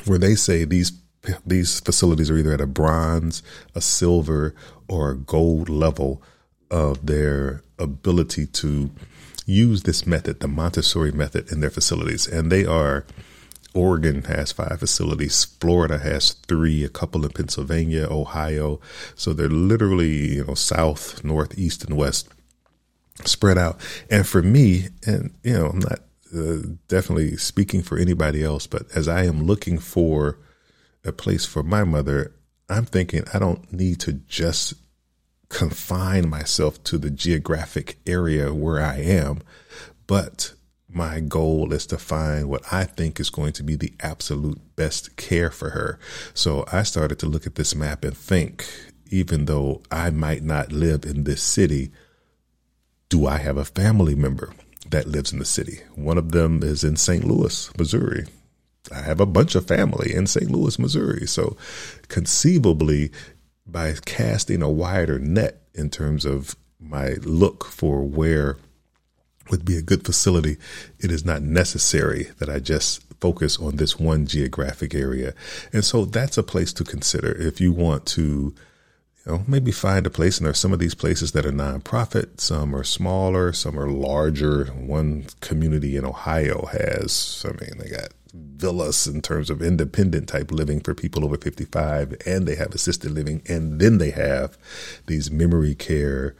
where 0.04 0.18
they 0.18 0.34
say 0.34 0.64
these 0.64 0.92
these 1.46 1.80
facilities 1.80 2.30
are 2.30 2.36
either 2.36 2.52
at 2.52 2.60
a 2.60 2.66
bronze, 2.66 3.42
a 3.74 3.80
silver, 3.80 4.54
or 4.88 5.10
a 5.10 5.16
gold 5.16 5.70
level 5.70 6.22
of 6.70 7.06
their 7.06 7.62
ability 7.78 8.46
to 8.46 8.90
use 9.46 9.82
this 9.82 10.06
method, 10.06 10.40
the 10.40 10.48
Montessori 10.48 11.12
method, 11.12 11.50
in 11.50 11.60
their 11.60 11.70
facilities, 11.70 12.26
and 12.26 12.50
they 12.52 12.64
are. 12.64 13.06
Oregon 13.76 14.22
has 14.24 14.52
five 14.52 14.78
facilities. 14.78 15.44
Florida 15.44 15.98
has 15.98 16.34
three, 16.46 16.84
a 16.84 16.88
couple 16.88 17.24
in 17.24 17.32
Pennsylvania, 17.32 18.06
Ohio. 18.08 18.80
So 19.16 19.32
they're 19.32 19.48
literally, 19.48 20.36
you 20.36 20.44
know, 20.44 20.54
south, 20.54 21.24
north, 21.24 21.58
east, 21.58 21.82
and 21.82 21.96
west 21.96 22.28
spread 23.24 23.58
out. 23.58 23.80
And 24.08 24.26
for 24.26 24.42
me, 24.42 24.88
and 25.06 25.34
you 25.42 25.54
know, 25.54 25.70
I'm 25.70 25.80
not 25.80 26.00
uh, 26.34 26.68
definitely 26.88 27.36
speaking 27.36 27.82
for 27.82 27.98
anybody 27.98 28.42
else, 28.42 28.66
but 28.66 28.86
as 28.94 29.08
I 29.08 29.24
am 29.24 29.44
looking 29.44 29.78
for 29.78 30.38
a 31.04 31.12
place 31.12 31.44
for 31.44 31.62
my 31.62 31.84
mother, 31.84 32.34
I'm 32.68 32.84
thinking 32.84 33.24
I 33.32 33.38
don't 33.38 33.72
need 33.72 34.00
to 34.00 34.12
just 34.12 34.74
confine 35.48 36.28
myself 36.28 36.82
to 36.84 36.98
the 36.98 37.10
geographic 37.10 37.98
area 38.06 38.52
where 38.52 38.80
I 38.80 38.96
am, 38.96 39.42
but 40.06 40.54
my 40.88 41.20
goal 41.20 41.72
is 41.72 41.86
to 41.86 41.98
find 41.98 42.48
what 42.48 42.62
I 42.72 42.84
think 42.84 43.18
is 43.18 43.30
going 43.30 43.52
to 43.54 43.62
be 43.62 43.76
the 43.76 43.92
absolute 44.00 44.76
best 44.76 45.16
care 45.16 45.50
for 45.50 45.70
her. 45.70 45.98
So 46.34 46.64
I 46.72 46.84
started 46.84 47.18
to 47.20 47.26
look 47.26 47.46
at 47.46 47.56
this 47.56 47.74
map 47.74 48.04
and 48.04 48.16
think, 48.16 48.66
even 49.10 49.44
though 49.44 49.82
I 49.90 50.10
might 50.10 50.42
not 50.42 50.72
live 50.72 51.04
in 51.04 51.24
this 51.24 51.42
city, 51.42 51.90
do 53.08 53.26
I 53.26 53.38
have 53.38 53.56
a 53.56 53.64
family 53.64 54.14
member 54.14 54.52
that 54.90 55.06
lives 55.06 55.32
in 55.32 55.38
the 55.38 55.44
city? 55.44 55.80
One 55.94 56.18
of 56.18 56.32
them 56.32 56.62
is 56.62 56.84
in 56.84 56.96
St. 56.96 57.24
Louis, 57.24 57.70
Missouri. 57.78 58.26
I 58.92 59.00
have 59.00 59.20
a 59.20 59.26
bunch 59.26 59.54
of 59.54 59.66
family 59.66 60.14
in 60.14 60.26
St. 60.26 60.50
Louis, 60.50 60.78
Missouri. 60.78 61.26
So 61.26 61.56
conceivably, 62.08 63.10
by 63.66 63.94
casting 64.04 64.62
a 64.62 64.70
wider 64.70 65.18
net 65.18 65.62
in 65.74 65.90
terms 65.90 66.24
of 66.24 66.54
my 66.78 67.14
look 67.22 67.64
for 67.64 68.02
where 68.02 68.58
would 69.50 69.64
be 69.64 69.76
a 69.76 69.82
good 69.82 70.04
facility, 70.04 70.56
it 70.98 71.10
is 71.10 71.24
not 71.24 71.42
necessary 71.42 72.30
that 72.38 72.48
I 72.48 72.58
just 72.58 73.02
focus 73.20 73.58
on 73.58 73.76
this 73.76 73.98
one 73.98 74.26
geographic 74.26 74.94
area. 74.94 75.34
And 75.72 75.84
so 75.84 76.04
that's 76.04 76.36
a 76.36 76.42
place 76.42 76.72
to 76.74 76.84
consider 76.84 77.32
if 77.40 77.60
you 77.60 77.72
want 77.72 78.06
to 78.06 78.54
you 79.26 79.32
know, 79.32 79.44
maybe 79.46 79.72
find 79.72 80.06
a 80.06 80.10
place. 80.10 80.38
And 80.38 80.46
there's 80.46 80.58
some 80.58 80.72
of 80.72 80.78
these 80.78 80.94
places 80.94 81.32
that 81.32 81.46
are 81.46 81.52
nonprofit. 81.52 82.40
Some 82.40 82.74
are 82.74 82.84
smaller. 82.84 83.52
Some 83.52 83.78
are 83.78 83.88
larger. 83.88 84.66
One 84.66 85.26
community 85.40 85.96
in 85.96 86.04
Ohio 86.04 86.66
has, 86.66 87.44
I 87.48 87.52
mean, 87.52 87.78
they 87.78 87.88
got 87.88 88.10
villas 88.34 89.06
in 89.06 89.22
terms 89.22 89.48
of 89.48 89.62
independent 89.62 90.28
type 90.28 90.50
living 90.50 90.80
for 90.80 90.94
people 90.94 91.24
over 91.24 91.36
55 91.36 92.16
and 92.26 92.46
they 92.46 92.56
have 92.56 92.74
assisted 92.74 93.12
living 93.12 93.42
and 93.46 93.80
then 93.80 93.98
they 93.98 94.10
have 94.10 94.58
these 95.06 95.30
memory 95.30 95.74
care 95.74 96.34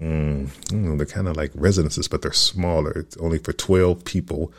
mm, 0.00 0.72
know, 0.72 0.96
they're 0.96 1.06
kind 1.06 1.26
of 1.26 1.36
like 1.36 1.50
residences 1.54 2.06
but 2.06 2.22
they're 2.22 2.32
smaller 2.32 2.92
it's 2.92 3.16
only 3.16 3.38
for 3.38 3.52
12 3.52 4.04
people 4.04 4.52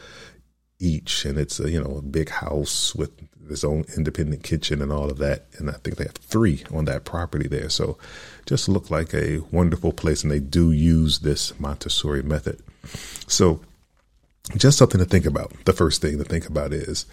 each 0.79 1.23
and 1.23 1.37
it's 1.37 1.61
a 1.61 1.69
you 1.69 1.81
know 1.81 1.97
a 1.97 2.01
big 2.01 2.29
house 2.29 2.93
with 2.93 3.11
its 3.51 3.63
own 3.63 3.85
independent 3.95 4.43
kitchen 4.43 4.81
and 4.81 4.91
all 4.91 5.09
of 5.09 5.17
that. 5.19 5.45
And 5.57 5.69
I 5.69 5.73
think 5.73 5.97
they 5.97 6.05
have 6.05 6.15
three 6.15 6.63
on 6.71 6.85
that 6.85 7.05
property 7.05 7.47
there. 7.47 7.69
So 7.69 7.97
just 8.45 8.69
look 8.69 8.89
like 8.89 9.13
a 9.13 9.39
wonderful 9.51 9.91
place. 9.91 10.23
And 10.23 10.31
they 10.31 10.39
do 10.39 10.71
use 10.71 11.19
this 11.19 11.59
Montessori 11.59 12.23
method. 12.23 12.61
So 13.27 13.61
just 14.57 14.77
something 14.77 14.99
to 14.99 15.05
think 15.05 15.25
about. 15.25 15.53
The 15.65 15.73
first 15.73 16.01
thing 16.01 16.17
to 16.17 16.23
think 16.23 16.47
about 16.47 16.73
is 16.73 17.05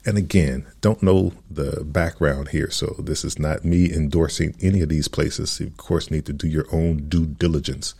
And 0.04 0.18
again, 0.18 0.66
don't 0.80 1.02
know 1.02 1.32
the 1.50 1.84
background 1.84 2.48
here, 2.48 2.70
so 2.70 2.94
this 2.98 3.24
is 3.24 3.38
not 3.38 3.64
me 3.64 3.92
endorsing 3.92 4.54
any 4.60 4.82
of 4.82 4.88
these 4.88 5.08
places. 5.08 5.60
You, 5.60 5.68
of 5.68 5.76
course, 5.76 6.10
need 6.10 6.26
to 6.26 6.32
do 6.32 6.46
your 6.46 6.66
own 6.72 7.08
due 7.08 7.26
diligence 7.26 7.94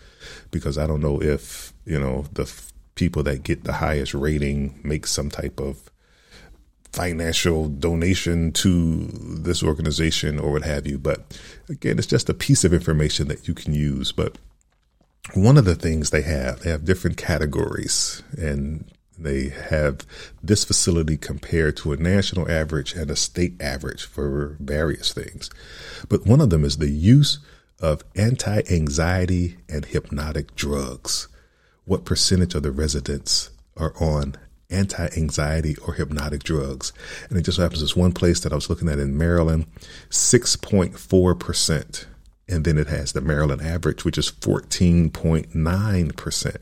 because 0.51 0.79
I 0.79 0.87
don't 0.87 1.01
know 1.01 1.21
if 1.23 1.73
you 1.85 1.99
know 1.99 2.27
the 2.33 2.43
f- 2.43 2.73
people 2.95 3.23
that 3.25 3.43
get 3.43 3.65
the 3.65 3.75
highest 3.75 4.15
rating 4.15 4.81
make 4.85 5.07
some 5.07 5.31
type 5.31 5.59
of 5.59 5.91
financial 6.93 7.69
donation 7.69 8.53
to 8.53 9.07
this 9.07 9.63
organization 9.63 10.39
or 10.39 10.53
what 10.53 10.63
have 10.63 10.87
you. 10.87 10.99
But 10.99 11.39
again, 11.69 11.99
it's 11.99 12.07
just 12.07 12.29
a 12.29 12.35
piece 12.35 12.65
of 12.65 12.75
information 12.75 13.29
that 13.29 13.49
you 13.49 13.55
can 13.55 13.73
use. 13.73 14.13
But 14.13 14.37
one 15.35 15.57
of 15.57 15.65
the 15.65 15.75
things 15.75 16.11
they 16.11 16.23
have, 16.23 16.61
they 16.61 16.71
have 16.71 16.85
different 16.85 17.17
categories 17.17 18.23
and 18.37 18.91
they 19.19 19.49
have 19.49 20.07
this 20.43 20.65
facility 20.65 21.17
compared 21.17 21.77
to 21.79 21.93
a 21.93 21.97
national 21.97 22.51
average 22.51 22.95
and 22.95 23.11
a 23.11 23.17
state 23.17 23.61
average 23.61 24.05
for 24.05 24.57
various 24.61 25.13
things. 25.13 25.51
But 26.09 26.27
one 26.27 26.41
of 26.41 26.51
them 26.51 26.65
is 26.65 26.79
the 26.79 26.91
use 26.91 27.39
of 27.81 28.05
anti 28.17 28.63
anxiety 28.71 29.59
and 29.69 29.85
hypnotic 29.85 30.55
drugs. 30.55 31.29
What 31.85 32.05
percentage 32.05 32.55
of 32.55 32.63
the 32.63 32.71
residents 32.71 33.51
are 33.77 33.93
on 34.01 34.37
anti 34.71 35.09
anxiety 35.17 35.77
or 35.87 35.95
hypnotic 35.95 36.45
drugs? 36.45 36.93
And 37.29 37.37
it 37.37 37.43
just 37.43 37.59
happens 37.59 37.81
this 37.81 37.97
one 37.97 38.13
place 38.13 38.41
that 38.41 38.53
I 38.53 38.57
was 38.57 38.71
looking 38.71 38.89
at 38.89 38.99
in 38.99 39.19
Maryland 39.19 39.67
6.4%. 40.11 42.07
And 42.53 42.65
then 42.67 42.77
it 42.77 42.89
has 42.89 43.13
the 43.13 43.23
Maryland 43.23 43.63
average, 43.63 44.05
which 44.05 44.19
is 44.19 44.31
14.9%. 44.31 46.57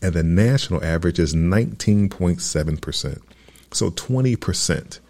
And 0.00 0.14
the 0.14 0.22
national 0.22 0.82
average 0.82 1.18
is 1.18 1.34
19.7%. 1.34 3.22
So 3.72 3.90
20% 3.90 5.00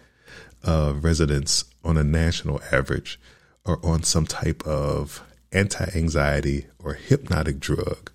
of 0.63 1.05
residents 1.05 1.63
on 1.85 1.97
a 1.97 2.03
national 2.03 2.59
average 2.69 3.17
are 3.65 3.79
on 3.81 4.03
some 4.03 4.25
type 4.25 4.61
of 4.67 5.23
anti 5.53 5.89
anxiety 5.95 6.65
or 6.79 6.95
hypnotic 6.95 7.61
drug, 7.61 8.11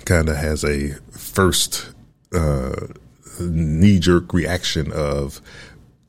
kind 0.10 0.28
of 0.28 0.36
has 0.38 0.64
a 0.64 0.90
first 1.12 1.92
uh, 2.34 2.74
knee 3.40 4.00
jerk 4.00 4.34
reaction 4.34 4.92
of 4.92 5.40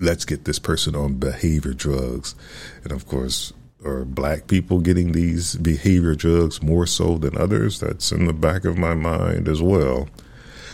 let's 0.01 0.25
get 0.25 0.47
this 0.47 0.59
person 0.59 0.97
on 0.97 1.19
behavior 1.19 1.75
drugs. 1.75 2.35
And 2.83 2.93
of 2.93 3.07
course, 3.07 3.53
are 3.85 4.07
black 4.07 4.47
people 4.47 4.81
getting 4.81 5.13
these 5.13 5.55
behavior 5.57 6.15
drugs 6.15 6.63
more 6.63 6.87
so 6.87 7.19
than 7.19 7.37
others? 7.37 7.79
That's 7.81 8.11
in 8.11 8.25
the 8.25 8.33
back 8.33 8.65
of 8.65 8.79
my 8.79 8.95
mind 8.95 9.49
as 9.49 9.61
well. 9.61 10.09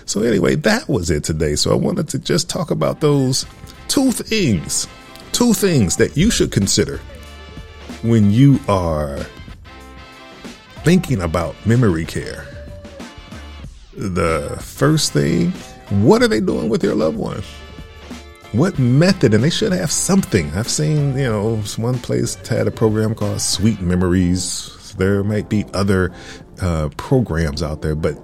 So, 0.04 0.22
anyway, 0.22 0.54
that 0.54 0.88
was 0.88 1.10
it 1.10 1.24
today. 1.24 1.56
So, 1.56 1.72
I 1.72 1.74
wanted 1.74 2.08
to 2.10 2.20
just 2.20 2.48
talk 2.48 2.70
about 2.70 3.00
those 3.00 3.44
two 3.88 4.12
things, 4.12 4.86
two 5.32 5.52
things 5.52 5.96
that 5.96 6.16
you 6.16 6.30
should 6.30 6.52
consider 6.52 6.98
when 8.02 8.30
you 8.30 8.60
are 8.68 9.18
thinking 10.84 11.22
about 11.22 11.56
memory 11.66 12.04
care. 12.04 12.55
The 13.96 14.56
first 14.60 15.12
thing, 15.12 15.50
what 16.02 16.22
are 16.22 16.28
they 16.28 16.40
doing 16.40 16.68
with 16.68 16.82
their 16.82 16.94
loved 16.94 17.16
one? 17.16 17.42
what 18.52 18.78
method, 18.78 19.34
and 19.34 19.44
they 19.44 19.50
should 19.50 19.72
have 19.72 19.92
something. 19.92 20.50
I've 20.52 20.68
seen, 20.68 21.16
you 21.16 21.24
know, 21.24 21.56
one 21.76 21.98
place 21.98 22.34
had 22.46 22.66
a 22.66 22.70
program 22.70 23.14
called 23.14 23.40
Sweet 23.40 23.80
Memories. 23.80 24.94
There 24.96 25.22
might 25.22 25.48
be 25.48 25.66
other 25.74 26.12
uh, 26.62 26.88
programs 26.96 27.62
out 27.62 27.82
there, 27.82 27.94
but 27.94 28.18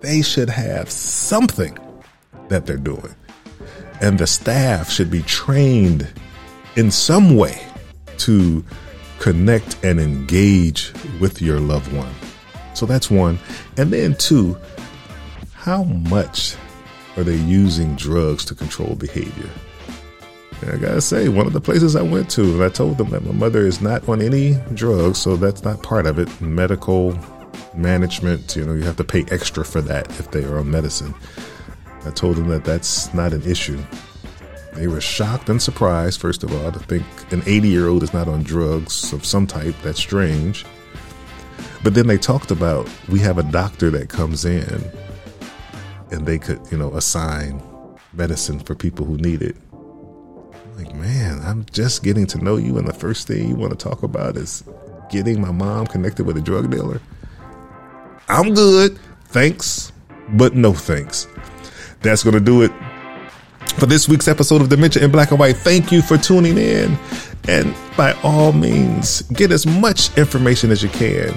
they 0.00 0.22
should 0.22 0.50
have 0.50 0.90
something 0.90 1.78
that 2.48 2.66
they're 2.66 2.78
doing. 2.78 3.14
And 4.00 4.18
the 4.18 4.26
staff 4.26 4.90
should 4.90 5.10
be 5.10 5.22
trained 5.22 6.08
in 6.76 6.90
some 6.90 7.36
way 7.36 7.62
to 8.18 8.64
connect 9.18 9.82
and 9.84 10.00
engage 10.00 10.92
with 11.20 11.40
your 11.40 11.60
loved 11.60 11.92
one. 11.92 12.12
So 12.74 12.86
that's 12.86 13.10
one. 13.10 13.38
And 13.76 13.92
then 13.92 14.14
two, 14.16 14.58
how 15.60 15.82
much 15.82 16.56
are 17.18 17.22
they 17.22 17.36
using 17.36 17.94
drugs 17.94 18.46
to 18.46 18.54
control 18.54 18.94
behavior? 18.94 19.50
And 20.62 20.70
I 20.70 20.76
gotta 20.78 21.02
say, 21.02 21.28
one 21.28 21.46
of 21.46 21.52
the 21.52 21.60
places 21.60 21.96
I 21.96 22.02
went 22.02 22.30
to, 22.30 22.42
and 22.42 22.62
I 22.62 22.70
told 22.70 22.96
them 22.96 23.10
that 23.10 23.26
my 23.26 23.32
mother 23.32 23.66
is 23.66 23.82
not 23.82 24.08
on 24.08 24.22
any 24.22 24.54
drugs, 24.72 25.18
so 25.18 25.36
that's 25.36 25.62
not 25.62 25.82
part 25.82 26.06
of 26.06 26.18
it. 26.18 26.40
Medical 26.40 27.14
management, 27.74 28.56
you 28.56 28.64
know, 28.64 28.72
you 28.72 28.84
have 28.84 28.96
to 28.96 29.04
pay 29.04 29.26
extra 29.30 29.62
for 29.62 29.82
that 29.82 30.08
if 30.18 30.30
they 30.30 30.44
are 30.44 30.58
on 30.58 30.70
medicine. 30.70 31.14
I 32.06 32.10
told 32.10 32.36
them 32.36 32.48
that 32.48 32.64
that's 32.64 33.12
not 33.12 33.34
an 33.34 33.42
issue. 33.42 33.82
They 34.72 34.86
were 34.86 35.02
shocked 35.02 35.50
and 35.50 35.60
surprised, 35.60 36.22
first 36.22 36.42
of 36.42 36.54
all, 36.54 36.72
to 36.72 36.78
think 36.78 37.04
an 37.32 37.42
80 37.44 37.68
year 37.68 37.88
old 37.88 38.02
is 38.02 38.14
not 38.14 38.28
on 38.28 38.44
drugs 38.44 39.12
of 39.12 39.26
some 39.26 39.46
type. 39.46 39.74
That's 39.82 39.98
strange. 39.98 40.64
But 41.84 41.92
then 41.92 42.06
they 42.06 42.16
talked 42.16 42.50
about 42.50 42.88
we 43.10 43.18
have 43.18 43.36
a 43.36 43.42
doctor 43.42 43.90
that 43.90 44.08
comes 44.08 44.46
in 44.46 44.90
and 46.10 46.26
they 46.26 46.38
could, 46.38 46.60
you 46.70 46.78
know, 46.78 46.92
assign 46.94 47.62
medicine 48.12 48.58
for 48.58 48.74
people 48.74 49.06
who 49.06 49.16
need 49.18 49.42
it. 49.42 49.56
Like, 50.76 50.94
man, 50.94 51.40
I'm 51.42 51.66
just 51.72 52.02
getting 52.02 52.26
to 52.26 52.38
know 52.42 52.56
you, 52.56 52.78
and 52.78 52.88
the 52.88 52.92
first 52.92 53.26
thing 53.26 53.48
you 53.48 53.54
want 53.54 53.78
to 53.78 53.88
talk 53.88 54.02
about 54.02 54.36
is 54.36 54.64
getting 55.10 55.40
my 55.40 55.50
mom 55.50 55.86
connected 55.86 56.24
with 56.24 56.36
a 56.36 56.40
drug 56.40 56.70
dealer. 56.70 57.00
I'm 58.28 58.54
good. 58.54 58.98
Thanks, 59.26 59.92
but 60.30 60.54
no 60.54 60.72
thanks. 60.72 61.26
That's 62.02 62.22
going 62.22 62.34
to 62.34 62.40
do 62.40 62.62
it 62.62 62.72
for 63.78 63.86
this 63.86 64.08
week's 64.08 64.28
episode 64.28 64.62
of 64.62 64.68
Dementia 64.68 65.04
in 65.04 65.10
Black 65.10 65.30
and 65.30 65.38
White. 65.38 65.56
Thank 65.56 65.92
you 65.92 66.02
for 66.02 66.16
tuning 66.16 66.56
in. 66.56 66.98
And 67.48 67.74
by 67.96 68.12
all 68.22 68.52
means, 68.52 69.22
get 69.22 69.50
as 69.50 69.66
much 69.66 70.16
information 70.16 70.70
as 70.70 70.82
you 70.82 70.88
can. 70.90 71.32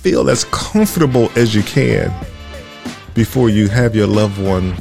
Feel 0.00 0.30
as 0.30 0.44
comfortable 0.44 1.30
as 1.36 1.54
you 1.54 1.62
can 1.62 2.12
before 3.14 3.48
you 3.48 3.68
have 3.68 3.94
your 3.94 4.06
loved 4.06 4.40
one 4.42 4.76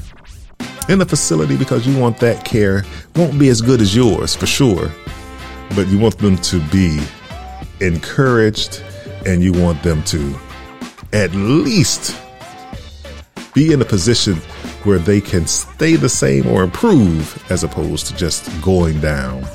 in 0.89 0.99
the 0.99 1.05
facility 1.05 1.57
because 1.57 1.85
you 1.85 1.97
want 1.99 2.17
that 2.19 2.45
care 2.45 2.83
won't 3.15 3.37
be 3.37 3.49
as 3.49 3.61
good 3.61 3.81
as 3.81 3.95
yours 3.95 4.35
for 4.35 4.45
sure, 4.45 4.91
but 5.75 5.87
you 5.87 5.99
want 5.99 6.17
them 6.17 6.37
to 6.37 6.61
be 6.69 6.99
encouraged 7.81 8.83
and 9.25 9.43
you 9.43 9.51
want 9.53 9.81
them 9.83 10.03
to 10.03 10.35
at 11.13 11.33
least 11.33 12.15
be 13.53 13.73
in 13.73 13.81
a 13.81 13.85
position 13.85 14.35
where 14.83 14.99
they 14.99 15.19
can 15.19 15.47
stay 15.47 15.95
the 15.95 16.09
same 16.09 16.47
or 16.47 16.63
improve 16.63 17.43
as 17.51 17.63
opposed 17.63 18.07
to 18.07 18.15
just 18.15 18.49
going 18.61 18.99
down. 19.01 19.45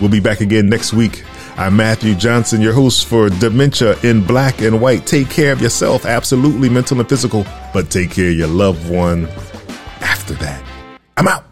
We'll 0.00 0.10
be 0.10 0.20
back 0.20 0.40
again 0.40 0.68
next 0.68 0.92
week. 0.92 1.24
I'm 1.60 1.76
Matthew 1.76 2.14
Johnson, 2.14 2.62
your 2.62 2.72
host 2.72 3.04
for 3.04 3.28
Dementia 3.28 3.94
in 4.02 4.24
Black 4.24 4.62
and 4.62 4.80
White. 4.80 5.06
Take 5.06 5.28
care 5.28 5.52
of 5.52 5.60
yourself, 5.60 6.06
absolutely 6.06 6.70
mental 6.70 6.98
and 6.98 7.06
physical, 7.06 7.44
but 7.74 7.90
take 7.90 8.12
care 8.12 8.30
of 8.30 8.34
your 8.34 8.48
loved 8.48 8.88
one 8.88 9.28
after 10.00 10.32
that. 10.36 10.64
I'm 11.18 11.28
out. 11.28 11.49